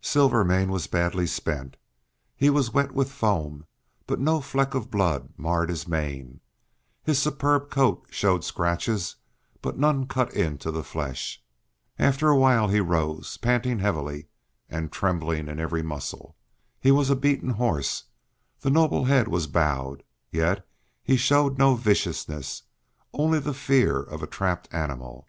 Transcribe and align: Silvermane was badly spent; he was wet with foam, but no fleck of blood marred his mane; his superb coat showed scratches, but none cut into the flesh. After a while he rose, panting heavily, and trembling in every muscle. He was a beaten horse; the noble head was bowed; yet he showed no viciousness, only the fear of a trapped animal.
Silvermane 0.00 0.68
was 0.72 0.88
badly 0.88 1.28
spent; 1.28 1.76
he 2.34 2.50
was 2.50 2.72
wet 2.74 2.90
with 2.90 3.08
foam, 3.08 3.66
but 4.04 4.18
no 4.18 4.40
fleck 4.40 4.74
of 4.74 4.90
blood 4.90 5.28
marred 5.36 5.68
his 5.68 5.86
mane; 5.86 6.40
his 7.04 7.22
superb 7.22 7.70
coat 7.70 8.04
showed 8.10 8.42
scratches, 8.42 9.14
but 9.62 9.78
none 9.78 10.08
cut 10.08 10.34
into 10.34 10.72
the 10.72 10.82
flesh. 10.82 11.40
After 12.00 12.30
a 12.30 12.36
while 12.36 12.66
he 12.66 12.80
rose, 12.80 13.36
panting 13.36 13.78
heavily, 13.78 14.26
and 14.68 14.90
trembling 14.90 15.46
in 15.46 15.60
every 15.60 15.84
muscle. 15.84 16.34
He 16.80 16.90
was 16.90 17.08
a 17.08 17.14
beaten 17.14 17.50
horse; 17.50 18.06
the 18.62 18.70
noble 18.70 19.04
head 19.04 19.28
was 19.28 19.46
bowed; 19.46 20.02
yet 20.32 20.66
he 21.00 21.16
showed 21.16 21.58
no 21.58 21.76
viciousness, 21.76 22.64
only 23.12 23.38
the 23.38 23.54
fear 23.54 24.00
of 24.00 24.20
a 24.20 24.26
trapped 24.26 24.68
animal. 24.72 25.28